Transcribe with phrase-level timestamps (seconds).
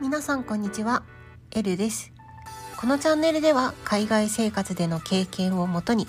[0.00, 1.02] 皆さんこんにちは、
[1.50, 2.12] エルです。
[2.76, 6.06] このチャンネルでは海外生活での経験をもとに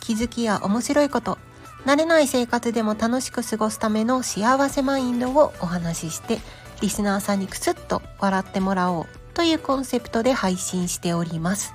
[0.00, 1.36] 気づきや面白いこと、
[1.84, 6.38] 慣れない生活でも楽しく過ごすための幸せマインドをお話しして
[6.80, 11.74] リスナーさんにクスッと笑ってもらおうというコンセプトで配信しております。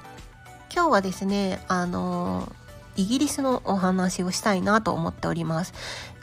[0.74, 2.50] 今日はですね、あの
[2.96, 5.74] イギリスのお話をしたいなと思っております。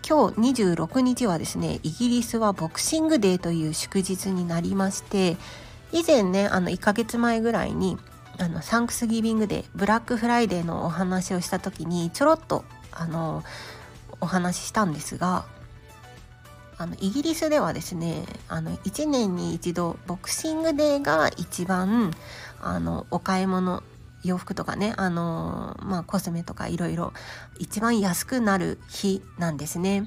[0.08, 5.36] 今日26日はですね、イギリスはボクシングデーという祝日になりまして、
[5.92, 7.98] 以前ね、あの1ヶ月前ぐらいに、
[8.38, 13.44] あのサンクスギビングデー、ブラックフライデーのお話をした時にちょろっとあの
[14.20, 15.44] お話ししたんですが、
[16.78, 22.12] あのイギリスではですね、あの1年に一度ボクシングデーが一番
[22.60, 23.82] あのお買い物
[24.24, 27.12] 洋服とかね、あのまあ、コスメとかいろいろ
[27.58, 30.06] 一番安くなる日なんですね。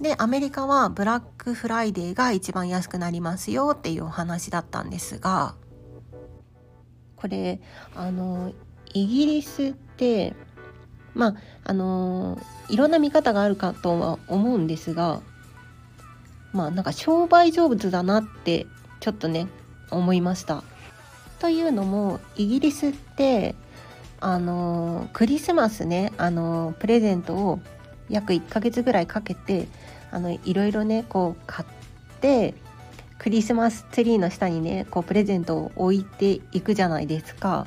[0.00, 5.54] で、アメリカはブラックフライデーが一番安くなりますよっていうお話だったんですが、
[7.16, 7.60] これ、
[7.94, 8.52] あの、
[8.94, 10.34] イギリスって、
[11.14, 15.20] まあ、あの、いろんな見方があるかとは思うんですが、
[16.52, 18.66] まあ、なんか商売上手だなって
[19.00, 19.48] ちょっとね、
[19.90, 20.64] 思いました。
[21.40, 23.54] というのもイギリスって
[24.20, 27.60] あのクリスマスねあのプレゼントを
[28.10, 29.66] 約1ヶ月ぐらいかけて
[30.10, 32.54] あのいろいろねこう買って
[33.18, 37.66] クリスマスツリーの下にねこうプレゼントを置いていくじゃないですか。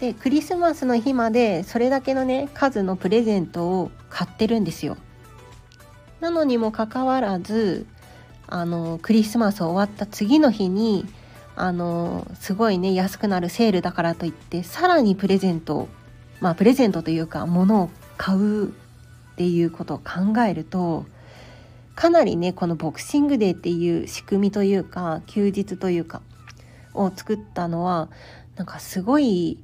[0.00, 4.96] でクリスマスの日までそれだけのね数のプレゼントを買ってるんですよ。
[6.20, 7.86] なのにもかかわらず
[8.46, 11.06] あのクリスマス終わった次の日に
[11.60, 15.88] あのすごいね安くなるセールだからといってさらにプレゼント
[16.40, 18.70] まあプレゼントというか物を買うっ
[19.36, 21.06] ていうことを考えると
[21.94, 26.22] かなりねこのボクシングデーっていう仕組みというか休日というか
[26.94, 28.08] を作ったのは
[28.56, 29.58] なんかすごい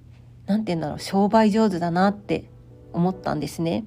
[0.46, 2.50] 何て言うんだろう商売上手だなって
[2.92, 3.84] 思ったんですね。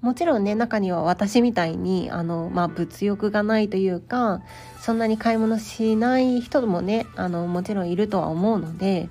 [0.00, 4.40] もちろんね中には私みたいにあの、まあ、物欲がないというか
[4.80, 9.08] そんなに買い物しない人もねあのもちろんいるとは思うので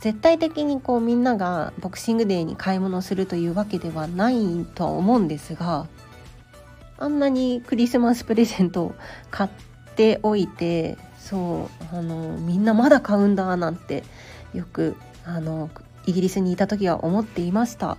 [0.00, 5.86] 絶対的にこうみんながボクシングデーに買い物するというわけではないとは思うんですが
[6.98, 8.94] あんなにクリスマスプレゼントを
[9.30, 9.50] 買っ
[9.96, 14.04] ておいてそうあのみんなまだ買うんだなんて
[14.54, 15.70] よくあの
[16.06, 17.98] イギリスにいた時は思っていました。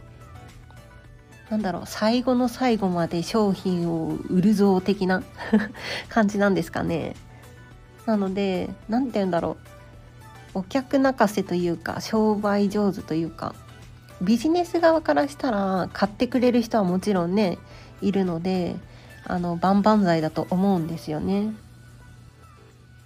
[1.49, 5.23] なんだろう最後の最後まで商品を売るぞ的な
[6.09, 7.15] 感じなんですかね。
[8.05, 9.57] なので何て言うんだろ
[10.53, 13.53] うお客泣かせというか商売上手というか
[14.21, 17.59] ビジネス側からしたら買ってくれる人はもちろんね
[18.01, 18.75] いるので
[19.25, 21.53] あの万々歳だと思うんですよね。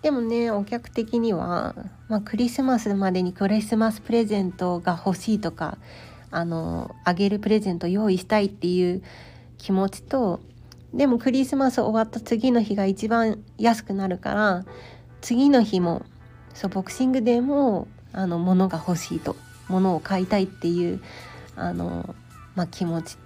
[0.02, 1.76] でもねお客的には、
[2.08, 5.78] まあ、クリスマスまでにクリスマスプレゼントが欲しいとか
[6.32, 9.04] あのあげるプレゼント用意したいっていう
[9.58, 10.40] 気持ちと
[10.94, 14.66] でもクリスマス終わった次の日が一番安くなるから
[15.22, 16.06] 次の日も
[16.54, 19.36] そうボクシングデーもあの物が欲しいと
[19.70, 21.02] 物を買いたいっていう
[21.56, 22.16] あの、
[22.56, 23.18] まあ、気持ち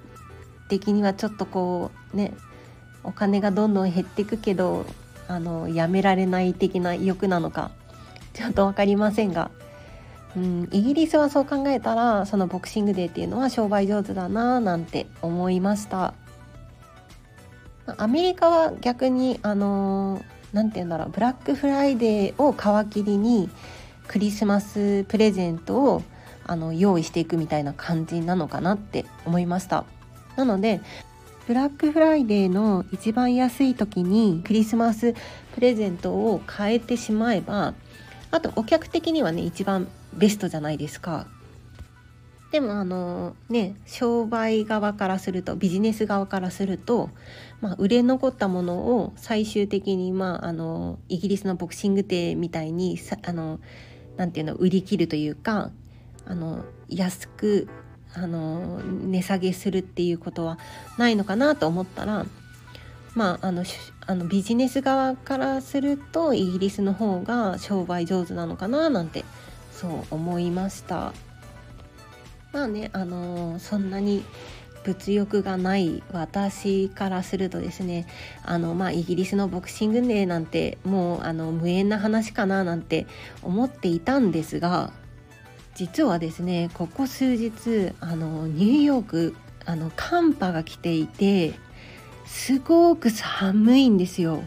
[0.70, 2.34] 的にはちょっとこうね
[3.04, 4.86] お金がどんどん減っていくけど
[5.28, 7.72] あのやめられない的な欲なのか
[8.34, 9.50] ちょっと分かりませんが
[10.36, 16.14] うん、イギリスはそう考えたらそのボクシングデーっていうのは商売上手だななんて思いました。
[17.98, 20.22] アメリカは逆にあの
[20.54, 23.50] 何て言うんだろうブラックフライデーを皮切りに
[24.08, 26.04] クリスマスプレゼントを
[26.48, 29.86] あの用意していくみたいな感じなのかなって思いました。
[30.36, 30.82] なので
[31.48, 35.14] ブラックフライデーの一番安い時にクリスマス
[35.54, 37.76] プレゼントを買えてしまえば
[38.32, 41.28] あとお客的にはね一番ベストじゃないですか。
[42.52, 47.10] でもあのね商売側からするとビジネス側からすると、
[47.60, 53.60] まあ、売れ残ったものを最終的に、まあ、あのイギリスのボクシングデーみたいにさあの
[54.16, 55.72] なんていうの売り切るというか
[56.26, 57.68] あの安く
[58.14, 60.58] あの値下げするっていうことは
[60.98, 62.26] ないのかなと思ったら
[63.16, 63.66] まああの
[64.08, 69.26] あのビジネス側からするとイギリスの方が商売上手なのかななんて
[69.86, 71.14] そう思いました
[72.52, 74.26] まあねあのー、そんなに
[74.84, 78.08] 物欲がない私からするとですね
[78.44, 83.06] あのまあイギリスのボクシングデーなんてもうあの無縁な話かななんて
[83.44, 84.92] 思っていたんですが
[85.76, 89.36] 実はですねここ数日あのニューヨーク
[89.66, 91.54] あの寒波が来ていて
[92.26, 94.44] すごく寒いんですよ。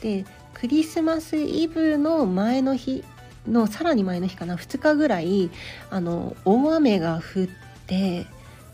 [0.00, 0.24] で
[0.54, 3.04] クリスマスイブの前の日
[3.46, 5.50] のさらに前の日かな2日ぐらい
[5.90, 7.46] あの大雨が降っ
[7.86, 8.26] て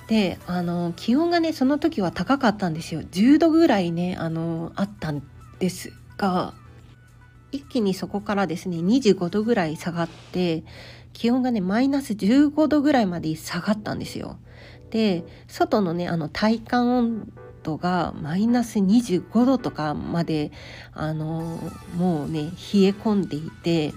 [0.06, 5.22] であの気温がねその時は高かったんですよ10度ぐらいねあのあったん
[5.58, 6.54] ですが
[7.52, 10.64] 一気にそこからですね25度ぐらい下がって
[11.12, 14.38] 気温がねマイナス15度ぐらいまで下がったんですよ。
[14.90, 17.32] で外のねあの体感温
[17.62, 20.50] 度がマイナス25度とかまで
[20.92, 21.58] あの
[21.96, 22.50] もうね冷え
[22.90, 23.92] 込んでいて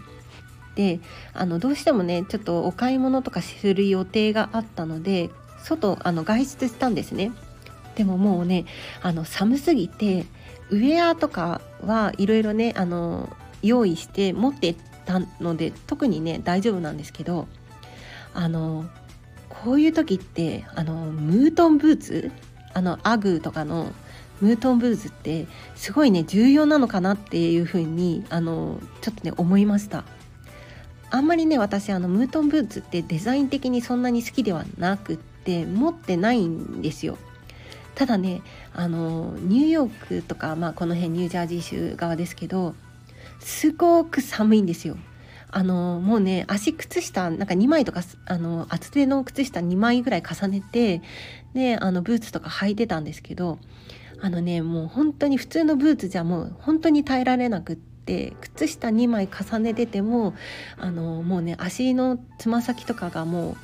[0.76, 1.00] で
[1.34, 5.30] あのどうしてもねちょっとお買い物とかする予定があったので
[5.64, 7.32] 外あの外出したんですね。
[7.96, 8.66] でももうね
[9.02, 10.26] あの寒すぎて
[10.70, 13.30] ウェアとかはいろいろねあの
[13.62, 14.76] 用意して持って
[15.06, 17.48] たので特にね大丈夫なんですけど
[18.34, 18.86] あの
[19.48, 22.32] こういう時ってあのムートンブーツ？
[22.74, 23.92] あのアグーとかの
[24.42, 30.04] ムートンブーツってすごいね重要なのかなっていうふうにあのちょっとね思いました
[31.14, 37.20] あんまりね私あのムートンブーツってデザイン的にそんなに好きではなくって持ってないんですよ
[37.94, 38.42] ただね
[38.74, 42.74] あのニューヨークとか、まあ、この辺ニュージャージー州側ですけど
[43.40, 44.98] すごく寒いんですよ。
[45.52, 51.04] あのもうね足靴下なんか2枚とかあの厚手の靴下2枚ぐらい重ねて
[51.54, 53.60] であのブーツとか履いてたんですけど
[54.20, 60.34] あのねもう本当に普通のブーツじゃもう本当に耐えられなくって靴下2枚重ねてても
[60.78, 63.58] あのもうね足のつま先とかがもう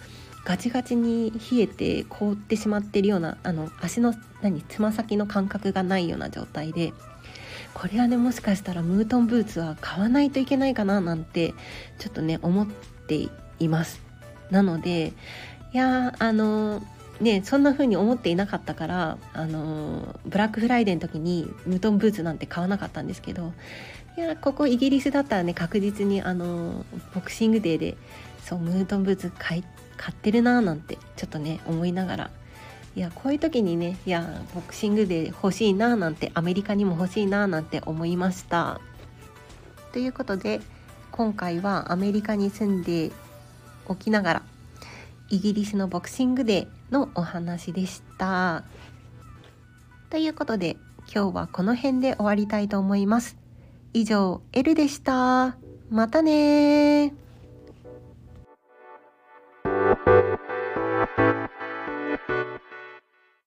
[0.46, 6.94] ガチガチに冷えて凍ってしまってるようなあの足の何つま先の感覚がないような状態で
[7.74, 11.54] これはねもしかしたらムートンブーツは買わないといけないかななんて
[11.98, 12.68] ちょっとね思っ
[13.08, 14.02] ています。
[14.50, 15.14] なので
[15.74, 16.82] いやあの
[17.22, 23.54] ねそんな風に思っていなかったからあのブラックフライデーの時にムトンブーツなんて買わなかったんですけど
[24.18, 27.98] いやここイギリスだったらね確実にあのボクシングデーで
[28.44, 29.64] そうムートンブーツ買
[29.98, 32.32] 買ってるなーなんてちょっとね思いながら
[32.96, 38.82] いやこういう時にねいやボクシングで欲しいななんてアメリカにも欲しいななんて思いました。
[39.92, 40.62] ということで
[41.12, 43.12] 今回はアメリカに住んで
[43.88, 44.44] おきながら
[45.30, 48.64] イギリスのボクシングデーのお話でした。
[50.10, 50.78] ということで
[51.14, 53.38] 今日はこの辺で終わりたいと思います。
[53.94, 55.58] 以上、L でした。
[55.90, 57.14] またね